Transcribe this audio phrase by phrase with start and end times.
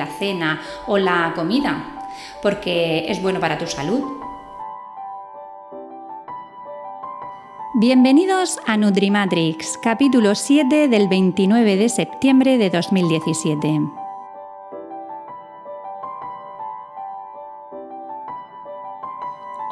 [0.00, 1.98] la cena o la comida
[2.42, 4.02] porque es bueno para tu salud.
[7.74, 13.99] Bienvenidos a Nutrimatrix, capítulo 7 del 29 de septiembre de 2017.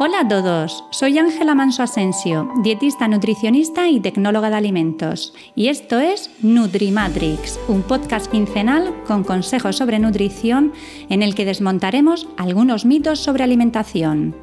[0.01, 5.98] Hola a todos, soy Ángela Manso Asensio, dietista nutricionista y tecnóloga de alimentos, y esto
[5.98, 10.72] es Nutrimatrix, un podcast quincenal con consejos sobre nutrición
[11.09, 14.37] en el que desmontaremos algunos mitos sobre alimentación.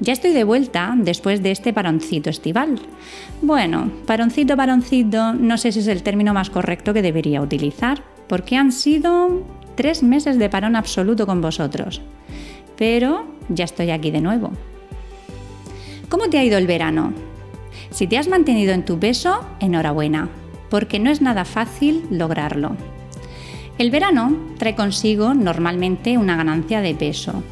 [0.00, 2.78] Ya estoy de vuelta después de este paroncito estival.
[3.40, 8.56] Bueno, paroncito, paroncito, no sé si es el término más correcto que debería utilizar, porque
[8.56, 9.42] han sido
[9.74, 12.02] tres meses de parón absoluto con vosotros.
[12.78, 14.52] Pero ya estoy aquí de nuevo.
[16.08, 17.12] ¿Cómo te ha ido el verano?
[17.90, 20.28] Si te has mantenido en tu peso, enhorabuena,
[20.70, 22.76] porque no es nada fácil lograrlo.
[23.78, 27.42] El verano trae consigo normalmente una ganancia de peso.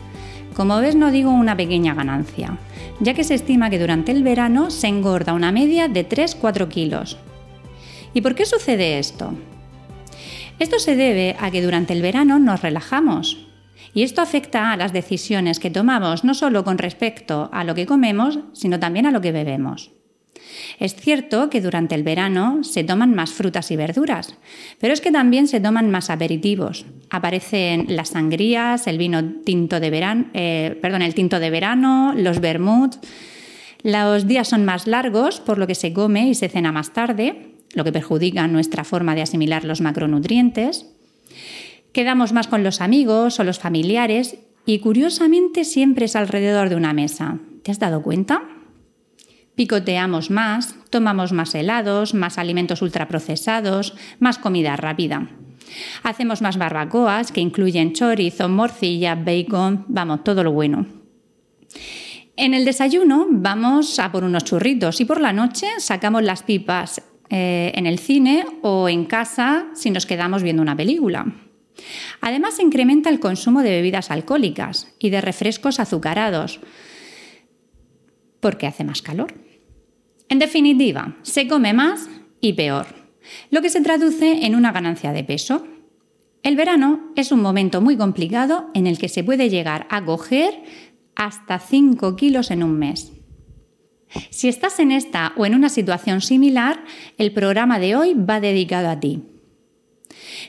[0.54, 2.58] Como ves no digo una pequeña ganancia,
[3.00, 7.18] ya que se estima que durante el verano se engorda una media de 3-4 kilos.
[8.14, 9.34] ¿Y por qué sucede esto?
[10.58, 13.45] Esto se debe a que durante el verano nos relajamos,
[13.96, 17.86] y esto afecta a las decisiones que tomamos no solo con respecto a lo que
[17.86, 19.90] comemos, sino también a lo que bebemos.
[20.78, 24.36] Es cierto que durante el verano se toman más frutas y verduras,
[24.78, 26.84] pero es que también se toman más aperitivos.
[27.08, 32.40] Aparecen las sangrías, el vino tinto de verano, eh, perdón, el tinto de verano, los
[32.40, 32.96] vermouth.
[33.82, 37.54] Los días son más largos, por lo que se come y se cena más tarde,
[37.72, 40.84] lo que perjudica nuestra forma de asimilar los macronutrientes.
[41.96, 44.36] Quedamos más con los amigos o los familiares
[44.66, 47.38] y curiosamente siempre es alrededor de una mesa.
[47.62, 48.42] ¿Te has dado cuenta?
[49.54, 55.30] Picoteamos más, tomamos más helados, más alimentos ultraprocesados, más comida rápida.
[56.02, 60.84] Hacemos más barbacoas que incluyen chorizo, morcilla, bacon, vamos, todo lo bueno.
[62.36, 67.00] En el desayuno vamos a por unos churritos y por la noche sacamos las pipas
[67.30, 71.45] eh, en el cine o en casa si nos quedamos viendo una película.
[72.20, 76.60] Además, se incrementa el consumo de bebidas alcohólicas y de refrescos azucarados,
[78.40, 79.34] porque hace más calor.
[80.28, 82.08] En definitiva, se come más
[82.40, 82.86] y peor,
[83.50, 85.66] lo que se traduce en una ganancia de peso.
[86.42, 90.62] El verano es un momento muy complicado en el que se puede llegar a coger
[91.14, 93.12] hasta 5 kilos en un mes.
[94.30, 96.84] Si estás en esta o en una situación similar,
[97.18, 99.22] el programa de hoy va dedicado a ti.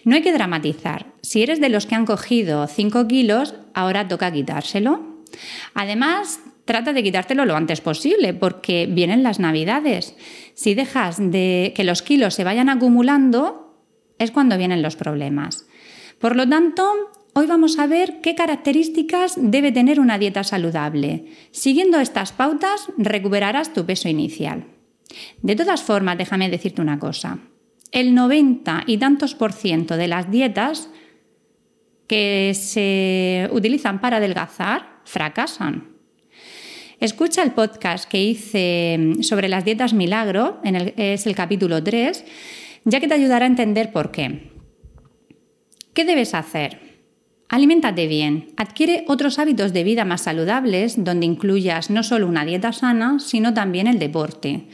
[0.04, 1.14] No hay que dramatizar.
[1.28, 5.26] Si eres de los que han cogido 5 kilos, ahora toca quitárselo.
[5.74, 10.16] Además, trata de quitártelo lo antes posible porque vienen las navidades.
[10.54, 13.76] Si dejas de que los kilos se vayan acumulando,
[14.20, 15.68] es cuando vienen los problemas.
[16.18, 16.90] Por lo tanto,
[17.34, 21.26] hoy vamos a ver qué características debe tener una dieta saludable.
[21.52, 24.64] Siguiendo estas pautas, recuperarás tu peso inicial.
[25.42, 27.38] De todas formas, déjame decirte una cosa
[27.92, 30.90] el 90 y tantos por ciento de las dietas
[32.08, 35.96] que se utilizan para adelgazar fracasan.
[37.00, 42.26] Escucha el podcast que hice sobre las dietas milagro, es el capítulo 3,
[42.86, 44.52] ya que te ayudará a entender por qué.
[45.94, 46.88] ¿Qué debes hacer?
[47.50, 52.74] Aliméntate bien, adquiere otros hábitos de vida más saludables donde incluyas no solo una dieta
[52.74, 54.68] sana, sino también el deporte.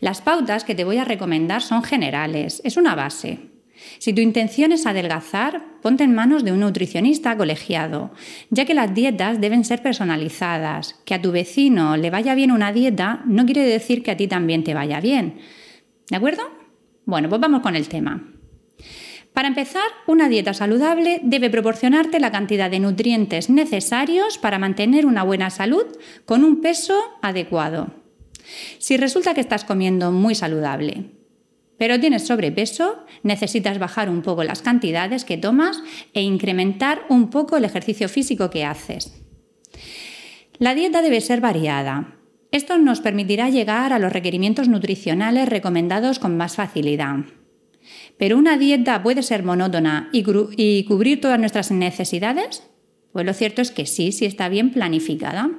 [0.00, 3.55] Las pautas que te voy a recomendar son generales, es una base.
[3.98, 8.12] Si tu intención es adelgazar, ponte en manos de un nutricionista colegiado,
[8.50, 10.94] ya que las dietas deben ser personalizadas.
[11.04, 14.28] Que a tu vecino le vaya bien una dieta no quiere decir que a ti
[14.28, 15.38] también te vaya bien.
[16.10, 16.42] ¿De acuerdo?
[17.04, 18.32] Bueno, pues vamos con el tema.
[19.32, 25.24] Para empezar, una dieta saludable debe proporcionarte la cantidad de nutrientes necesarios para mantener una
[25.24, 25.84] buena salud
[26.24, 27.88] con un peso adecuado.
[28.78, 31.10] Si resulta que estás comiendo muy saludable,
[31.78, 35.82] pero tienes sobrepeso, necesitas bajar un poco las cantidades que tomas
[36.14, 39.22] e incrementar un poco el ejercicio físico que haces.
[40.58, 42.16] La dieta debe ser variada.
[42.50, 47.16] Esto nos permitirá llegar a los requerimientos nutricionales recomendados con más facilidad.
[48.16, 52.62] Pero una dieta puede ser monótona y, cubrir todas nuestras necesidades?
[53.12, 55.50] Pues lo cierto es que sí, si está bien planificada.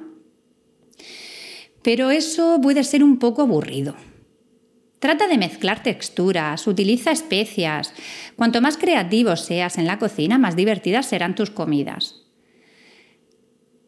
[1.82, 3.94] Pero eso puede ser un poco aburrido.
[4.98, 7.94] Trata de mezclar texturas, utiliza especias.
[8.36, 12.22] Cuanto más creativo seas en la cocina, más divertidas serán tus comidas.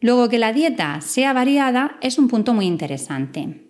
[0.00, 3.66] Luego que la dieta sea variada es un punto muy interesante.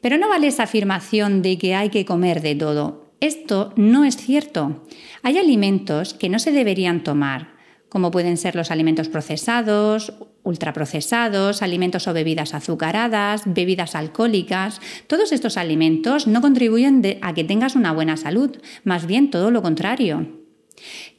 [0.00, 3.12] Pero no vale esa afirmación de que hay que comer de todo.
[3.20, 4.84] Esto no es cierto.
[5.22, 7.54] Hay alimentos que no se deberían tomar,
[7.92, 14.80] como pueden ser los alimentos procesados, ultraprocesados, alimentos o bebidas azucaradas, bebidas alcohólicas.
[15.08, 19.60] Todos estos alimentos no contribuyen a que tengas una buena salud, más bien todo lo
[19.60, 20.26] contrario.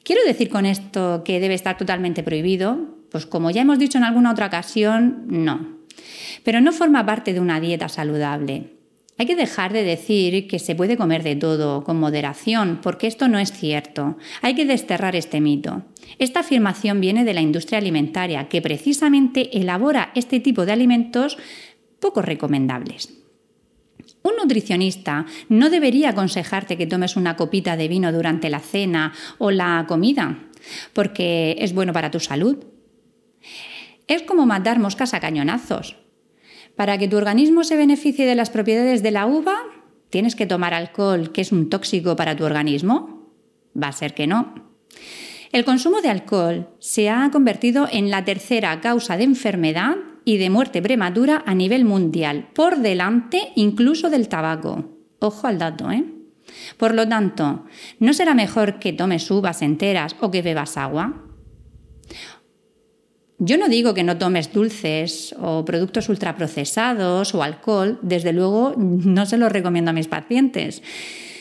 [0.03, 2.97] ¿Quiero decir con esto que debe estar totalmente prohibido?
[3.11, 5.77] Pues como ya hemos dicho en alguna otra ocasión, no.
[6.43, 8.72] Pero no forma parte de una dieta saludable.
[9.17, 13.27] Hay que dejar de decir que se puede comer de todo con moderación, porque esto
[13.27, 14.17] no es cierto.
[14.41, 15.83] Hay que desterrar este mito.
[16.17, 21.37] Esta afirmación viene de la industria alimentaria, que precisamente elabora este tipo de alimentos
[21.99, 23.13] poco recomendables.
[24.23, 29.51] Un nutricionista no debería aconsejarte que tomes una copita de vino durante la cena o
[29.51, 30.39] la comida,
[30.93, 32.65] porque es bueno para tu salud.
[34.07, 36.02] Es como matar moscas a cañonazos.
[36.75, 39.57] Para que tu organismo se beneficie de las propiedades de la uva,
[40.09, 43.31] ¿tienes que tomar alcohol que es un tóxico para tu organismo?
[43.81, 44.53] Va a ser que no.
[45.51, 50.49] El consumo de alcohol se ha convertido en la tercera causa de enfermedad y de
[50.49, 54.89] muerte prematura a nivel mundial, por delante incluso del tabaco.
[55.19, 56.05] Ojo al dato, ¿eh?
[56.77, 57.65] Por lo tanto,
[57.99, 61.23] ¿no será mejor que tomes uvas enteras o que bebas agua?
[63.39, 69.25] Yo no digo que no tomes dulces o productos ultraprocesados o alcohol, desde luego no
[69.25, 70.81] se los recomiendo a mis pacientes.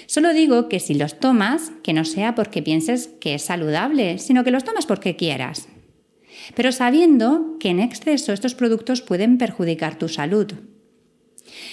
[0.07, 4.45] Solo digo que si los tomas, que no sea porque pienses que es saludable, sino
[4.45, 5.69] que los tomas porque quieras.
[6.55, 10.53] Pero sabiendo que en exceso estos productos pueden perjudicar tu salud.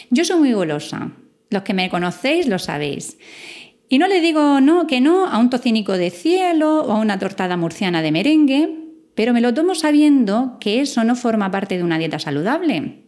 [0.10, 1.12] Yo soy muy golosa.
[1.50, 3.18] Los que me conocéis lo sabéis.
[3.90, 7.18] Y no le digo no que no a un tocinico de cielo o a una
[7.18, 8.79] tortada murciana de merengue,
[9.20, 13.04] pero me lo tomo sabiendo que eso no forma parte de una dieta saludable.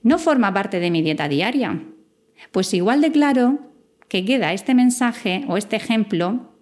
[0.00, 1.82] No forma parte de mi dieta diaria.
[2.52, 3.72] Pues igual de claro
[4.06, 6.53] que queda este mensaje o este ejemplo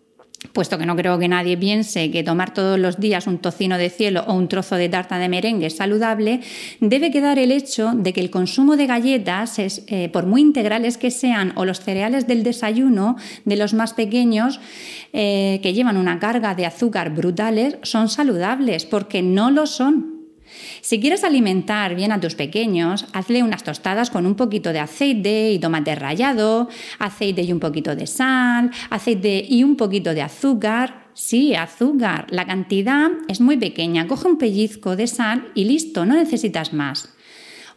[0.53, 3.91] puesto que no creo que nadie piense que tomar todos los días un tocino de
[3.91, 6.41] cielo o un trozo de tarta de merengue es saludable,
[6.81, 11.11] debe quedar el hecho de que el consumo de galletas, eh, por muy integrales que
[11.11, 14.61] sean, o los cereales del desayuno de los más pequeños,
[15.13, 20.22] eh, que llevan una carga de azúcar brutales, son saludables, porque no lo son.
[20.81, 25.53] Si quieres alimentar bien a tus pequeños, hazle unas tostadas con un poquito de aceite
[25.53, 26.69] y tomate rallado,
[26.99, 31.03] aceite y un poquito de sal, aceite y un poquito de azúcar.
[31.15, 32.27] Sí, azúcar.
[32.31, 34.07] La cantidad es muy pequeña.
[34.07, 37.15] Coge un pellizco de sal y listo, no necesitas más.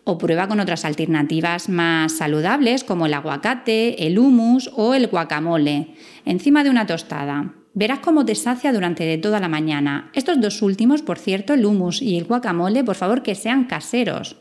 [0.04, 5.96] O prueba con otras alternativas más saludables como el aguacate, el hummus o el guacamole,
[6.26, 7.54] encima de una tostada.
[7.76, 10.10] Verás cómo te sacia durante toda la mañana.
[10.14, 14.38] Estos dos últimos, por cierto, el hummus y el guacamole, por favor que sean caseros.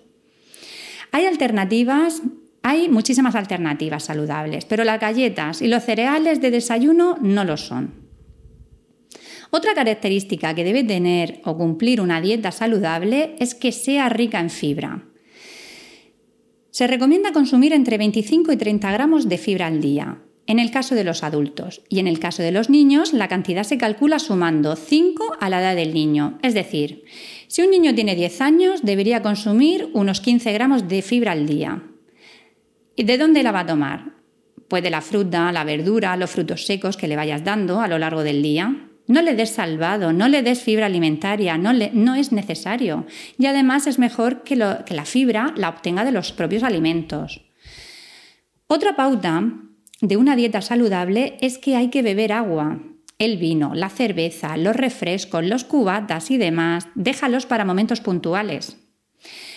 [1.11, 2.23] Hay alternativas,
[2.63, 8.05] hay muchísimas alternativas saludables, pero las galletas y los cereales de desayuno no lo son.
[9.51, 14.51] Otra característica que debe tener o cumplir una dieta saludable es que sea rica en
[14.51, 15.09] fibra.
[16.71, 20.95] Se recomienda consumir entre 25 y 30 gramos de fibra al día en el caso
[20.95, 21.83] de los adultos.
[21.89, 25.61] Y en el caso de los niños, la cantidad se calcula sumando 5 a la
[25.61, 26.39] edad del niño.
[26.43, 27.05] Es decir,
[27.49, 31.83] si un niño tiene 10 años, debería consumir unos 15 gramos de fibra al día.
[32.97, 34.13] ¿Y de dónde la va a tomar?
[34.69, 37.99] Pues de la fruta, la verdura, los frutos secos que le vayas dando a lo
[37.99, 38.89] largo del día.
[39.07, 43.07] No le des salvado, no le des fibra alimentaria, no, no es necesario.
[43.39, 47.43] Y además es mejor que, que la fibra la obtenga de los propios alimentos.
[48.67, 49.45] Otra pauta
[50.09, 52.79] de una dieta saludable es que hay que beber agua.
[53.19, 58.77] El vino, la cerveza, los refrescos, los cubatas y demás, déjalos para momentos puntuales.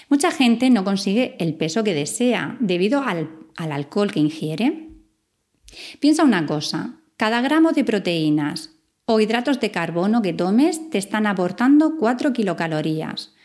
[0.08, 4.88] Mucha gente no consigue el peso que desea debido al, al alcohol que ingiere.
[6.00, 8.72] Piensa una cosa, cada gramo de proteínas
[9.04, 13.36] o hidratos de carbono que tomes te están aportando 4 kilocalorías.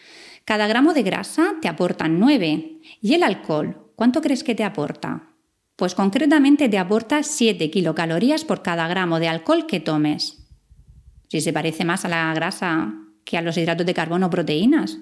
[0.44, 2.78] Cada gramo de grasa te aportan 9.
[3.00, 3.90] ¿Y el alcohol?
[3.97, 5.31] ¿Cuánto crees que te aporta?
[5.76, 10.47] Pues concretamente te aporta 7 kilocalorías por cada gramo de alcohol que tomes.
[11.29, 14.99] Si se parece más a la grasa que a los hidratos de carbono o proteínas.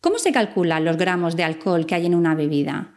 [0.00, 2.94] ¿Cómo se calculan los gramos de alcohol que hay en una bebida?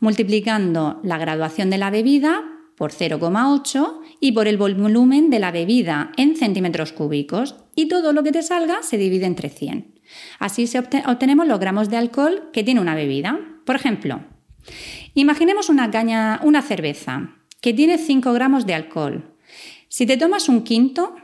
[0.00, 2.42] Multiplicando la graduación de la bebida
[2.76, 8.22] por 0,8 y por el volumen de la bebida en centímetros cúbicos y todo lo
[8.22, 10.00] que te salga se divide entre 100.
[10.38, 13.38] Así se obtenemos los gramos de alcohol que tiene una bebida.
[13.64, 14.20] Por ejemplo,
[15.20, 19.34] imaginemos una cerveza que tiene 5 gramos de alcohol.
[19.88, 21.16] Si te tomas un quinto,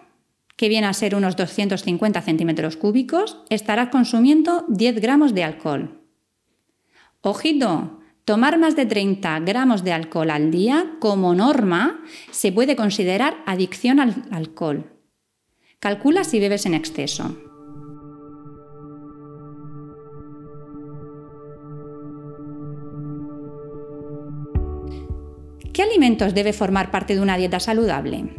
[0.57, 6.01] que viene a ser unos 250 centímetros cúbicos, estarás consumiendo 10 gramos de alcohol.
[7.21, 13.43] Ojito, tomar más de 30 gramos de alcohol al día como norma se puede considerar
[13.47, 14.93] adicción al alcohol.
[15.81, 17.52] Calcula si bebes en exceso.
[25.83, 28.37] ¿Qué alimentos debe formar parte de una dieta saludable?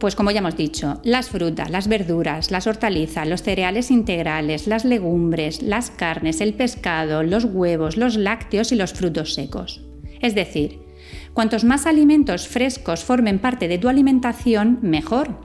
[0.00, 4.84] Pues como ya hemos dicho, las frutas, las verduras, las hortalizas, los cereales integrales, las
[4.84, 9.84] legumbres, las carnes, el pescado, los huevos, los lácteos y los frutos secos.
[10.20, 10.80] Es decir,
[11.32, 15.38] cuantos más alimentos frescos formen parte de tu alimentación, mejor.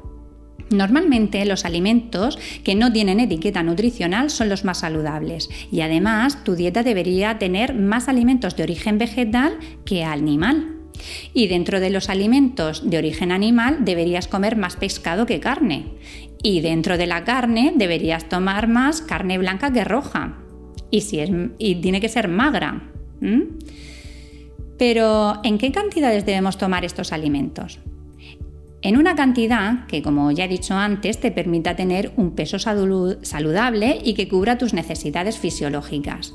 [0.71, 6.55] Normalmente los alimentos que no tienen etiqueta nutricional son los más saludables y además tu
[6.55, 10.72] dieta debería tener más alimentos de origen vegetal que animal.
[11.33, 15.93] Y dentro de los alimentos de origen animal deberías comer más pescado que carne.
[16.43, 20.37] Y dentro de la carne deberías tomar más carne blanca que roja.
[20.91, 21.25] Y, si
[21.81, 22.91] tiene que ser magra.
[24.77, 27.79] Pero, ¿en qué cantidades debemos tomar estos alimentos?
[28.81, 33.99] En una cantidad que, como ya he dicho antes, te permita tener un peso saludable
[34.03, 36.33] y que cubra tus necesidades fisiológicas.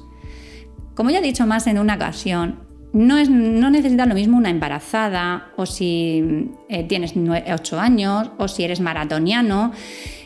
[0.94, 2.60] Como ya he dicho más en una ocasión,
[2.92, 8.64] no, es, no lo mismo una embarazada o si eh, tienes 8 años o si
[8.64, 9.72] eres maratoniano,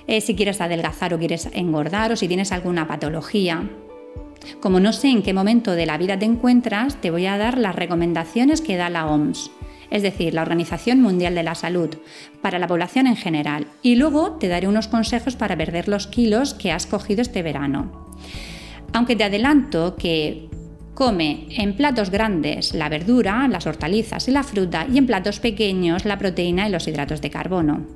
[0.07, 3.69] eh, si quieres adelgazar o quieres engordar o si tienes alguna patología.
[4.61, 7.59] Como no sé en qué momento de la vida te encuentras, te voy a dar
[7.59, 9.51] las recomendaciones que da la OMS,
[9.91, 11.91] es decir, la Organización Mundial de la Salud,
[12.41, 13.67] para la población en general.
[13.83, 18.11] Y luego te daré unos consejos para perder los kilos que has cogido este verano.
[18.93, 20.49] Aunque te adelanto que
[20.95, 26.05] Come en platos grandes la verdura, las hortalizas y la fruta y en platos pequeños
[26.05, 27.87] la proteína y los hidratos de carbono.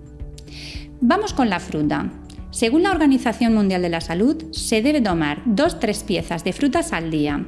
[1.00, 2.10] Vamos con la fruta.
[2.50, 7.10] Según la Organización Mundial de la Salud, se debe tomar 2-3 piezas de frutas al
[7.10, 7.46] día,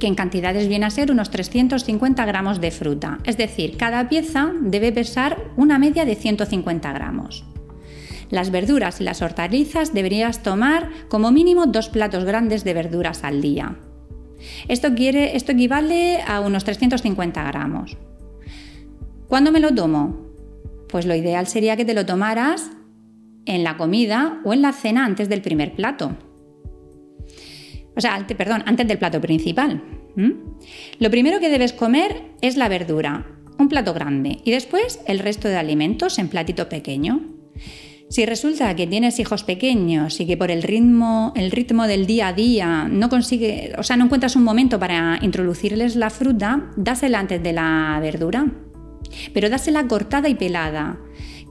[0.00, 4.50] que en cantidades viene a ser unos 350 gramos de fruta, es decir, cada pieza
[4.60, 7.44] debe pesar una media de 150 gramos.
[8.30, 13.42] Las verduras y las hortalizas deberías tomar como mínimo dos platos grandes de verduras al
[13.42, 13.76] día,
[14.68, 17.96] esto, equivale a unos 350 gramos.
[19.28, 20.26] ¿Cuándo me lo tomo?
[20.88, 22.70] Pues lo ideal sería que te lo tomaras
[23.46, 26.16] en la comida o en la cena antes del primer plato.
[27.96, 29.82] O sea, perdón, antes del plato principal.
[30.98, 33.26] Lo primero que debes comer es la verdura,
[33.58, 37.20] un plato grande, y después el resto de alimentos en platito pequeño.
[38.10, 42.26] Si resulta que tienes hijos pequeños y que por el ritmo, el ritmo del día
[42.26, 47.20] a día no consigue, o sea, no encuentras un momento para introducirles la fruta, dásela
[47.20, 48.50] antes de la verdura.
[49.32, 50.98] Pero dásela cortada y pelada,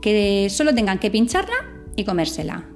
[0.01, 1.55] que solo tengan que pincharla
[1.95, 2.67] y comérsela.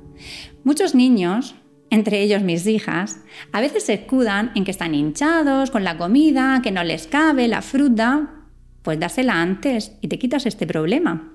[0.63, 1.55] Muchos niños,
[1.89, 3.19] entre ellos mis hijas,
[3.51, 7.49] a veces se escudan en que están hinchados con la comida, que no les cabe
[7.49, 8.45] la fruta.
[8.81, 11.32] Pues dásela antes y te quitas este problema.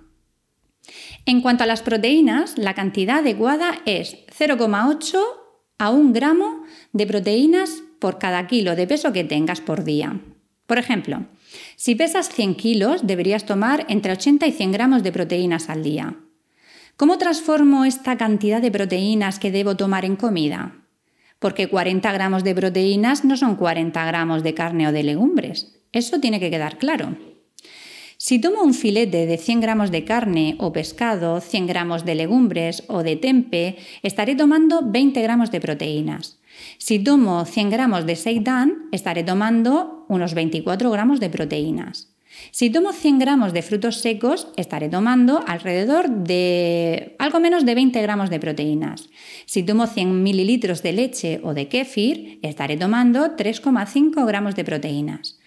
[1.28, 5.22] En cuanto a las proteínas, la cantidad adecuada es 0,8
[5.76, 6.62] a 1 gramo
[6.94, 10.22] de proteínas por cada kilo de peso que tengas por día.
[10.66, 11.26] Por ejemplo,
[11.76, 16.16] si pesas 100 kilos, deberías tomar entre 80 y 100 gramos de proteínas al día.
[16.96, 20.76] ¿Cómo transformo esta cantidad de proteínas que debo tomar en comida?
[21.38, 25.78] Porque 40 gramos de proteínas no son 40 gramos de carne o de legumbres.
[25.92, 27.18] Eso tiene que quedar claro.
[28.28, 32.84] Si tomo un filete de 100 gramos de carne o pescado, 100 gramos de legumbres
[32.84, 36.36] o de tempe, estaré tomando 20 gramos de proteínas.
[36.76, 42.12] Si tomo 100 gramos de seitan, estaré tomando unos 24 gramos de proteínas.
[42.52, 47.96] Si tomo 100 gramos de frutos secos, estaré tomando alrededor de algo menos de 20
[48.02, 49.08] gramos de proteínas.
[49.46, 55.37] Si tomo 100 mililitros de leche o de kéfir, estaré tomando 3,5 gramos de proteínas.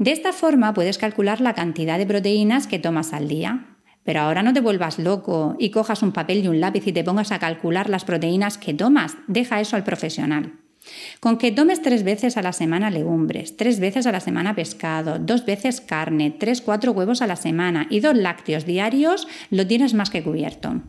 [0.00, 3.66] De esta forma puedes calcular la cantidad de proteínas que tomas al día.
[4.02, 7.04] Pero ahora no te vuelvas loco y cojas un papel y un lápiz y te
[7.04, 9.18] pongas a calcular las proteínas que tomas.
[9.28, 10.54] Deja eso al profesional.
[11.20, 15.18] Con que tomes tres veces a la semana legumbres, tres veces a la semana pescado,
[15.18, 19.92] dos veces carne, tres, cuatro huevos a la semana y dos lácteos diarios, lo tienes
[19.92, 20.80] más que cubierto.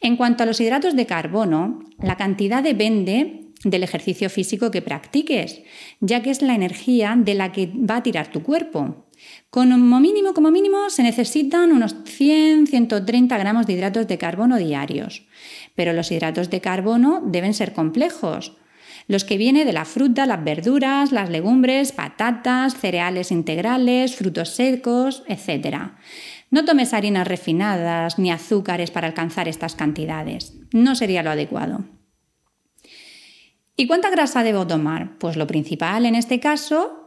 [0.00, 5.62] En cuanto a los hidratos de carbono, la cantidad depende del ejercicio físico que practiques,
[6.00, 9.06] ya que es la energía de la que va a tirar tu cuerpo.
[9.50, 15.26] Como mínimo, como mínimo, se necesitan unos 100-130 gramos de hidratos de carbono diarios.
[15.74, 18.56] Pero los hidratos de carbono deben ser complejos.
[19.08, 25.24] Los que vienen de la fruta, las verduras, las legumbres, patatas, cereales integrales, frutos secos,
[25.28, 25.76] etc.
[26.50, 30.54] No tomes harinas refinadas ni azúcares para alcanzar estas cantidades.
[30.72, 31.84] No sería lo adecuado.
[33.76, 35.18] ¿Y cuánta grasa debo tomar?
[35.18, 37.02] Pues lo principal en este caso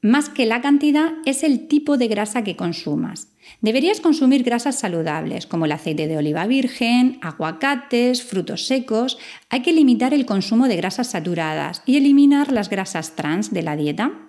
[0.00, 3.32] más que la cantidad es el tipo de grasa que consumas.
[3.60, 9.18] Deberías consumir grasas saludables como el aceite de oliva virgen, aguacates, frutos secos.
[9.50, 13.74] Hay que limitar el consumo de grasas saturadas y eliminar las grasas trans de la
[13.74, 14.27] dieta.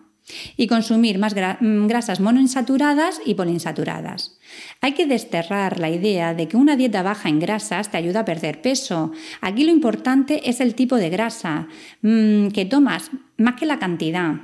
[0.57, 4.37] Y consumir más mm, grasas monoinsaturadas y poliinsaturadas.
[4.81, 8.25] Hay que desterrar la idea de que una dieta baja en grasas te ayuda a
[8.25, 9.11] perder peso.
[9.41, 11.67] Aquí lo importante es el tipo de grasa
[12.01, 14.35] mm, que tomas, más que la cantidad.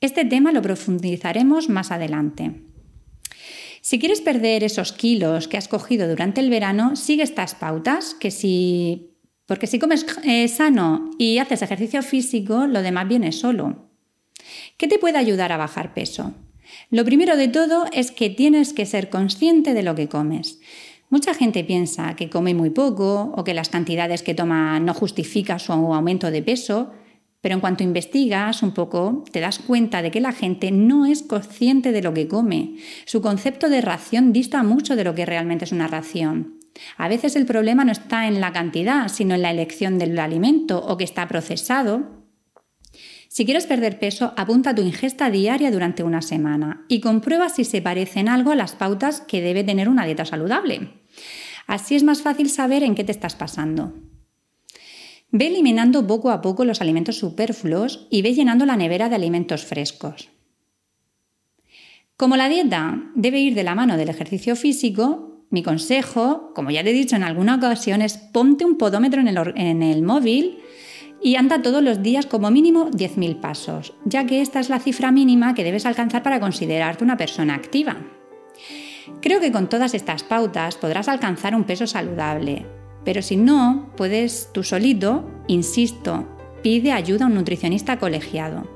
[0.00, 2.62] Este tema lo profundizaremos más adelante.
[3.82, 8.30] Si quieres perder esos kilos que has cogido durante el verano, sigue estas pautas, que
[8.30, 9.16] si,
[9.46, 13.89] porque si comes eh, sano y haces ejercicio físico, lo demás viene solo.
[14.80, 16.32] ¿Qué te puede ayudar a bajar peso?
[16.88, 20.58] Lo primero de todo es que tienes que ser consciente de lo que comes.
[21.10, 25.60] Mucha gente piensa que come muy poco o que las cantidades que toma no justifican
[25.60, 26.92] su aumento de peso,
[27.42, 31.24] pero en cuanto investigas un poco, te das cuenta de que la gente no es
[31.24, 32.76] consciente de lo que come.
[33.04, 36.58] Su concepto de ración dista mucho de lo que realmente es una ración.
[36.96, 40.82] A veces el problema no está en la cantidad, sino en la elección del alimento
[40.82, 42.19] o que está procesado.
[43.32, 47.80] Si quieres perder peso, apunta tu ingesta diaria durante una semana y comprueba si se
[47.80, 50.94] parecen algo a las pautas que debe tener una dieta saludable.
[51.68, 53.94] Así es más fácil saber en qué te estás pasando.
[55.30, 59.64] Ve eliminando poco a poco los alimentos superfluos y ve llenando la nevera de alimentos
[59.64, 60.28] frescos.
[62.16, 66.82] Como la dieta debe ir de la mano del ejercicio físico, mi consejo, como ya
[66.82, 70.58] te he dicho en alguna ocasión, es ponte un podómetro en el, en el móvil
[71.22, 75.12] y anda todos los días como mínimo 10.000 pasos, ya que esta es la cifra
[75.12, 77.96] mínima que debes alcanzar para considerarte una persona activa.
[79.20, 82.64] Creo que con todas estas pautas podrás alcanzar un peso saludable,
[83.04, 86.26] pero si no, puedes tú solito, insisto,
[86.62, 88.68] pide ayuda a un nutricionista colegiado.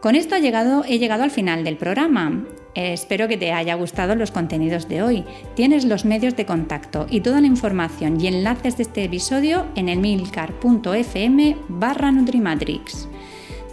[0.00, 2.44] Con esto he llegado, he llegado al final del programa.
[2.74, 5.24] Espero que te haya gustado los contenidos de hoy.
[5.54, 9.88] Tienes los medios de contacto y toda la información y enlaces de este episodio en
[9.88, 13.08] el milcar.fm barra Nutrimatrix,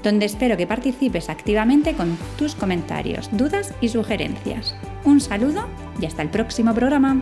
[0.02, 4.76] donde espero que participes activamente con tus comentarios, dudas y sugerencias.
[5.04, 5.68] Un saludo
[6.02, 7.22] y hasta el próximo programa.